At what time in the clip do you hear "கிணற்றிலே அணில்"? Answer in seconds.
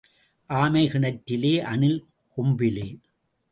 0.87-1.99